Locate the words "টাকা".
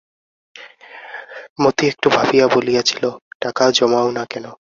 3.41-3.63